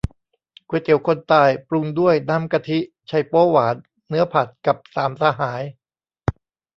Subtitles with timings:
[0.67, 3.75] ก๋วยเตี๋ยวคนตาย ปรุงด้วยน้ำกะทิ ไชโป๊วหวาน
[4.07, 5.61] เนื้อผัด กับสามสหาย